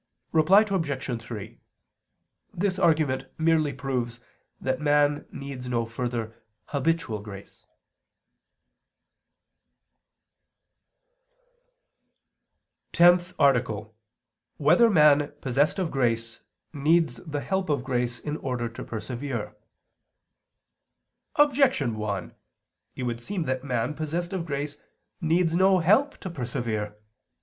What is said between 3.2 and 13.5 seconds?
merely proves that man needs no further habitual grace.________________________ TENTH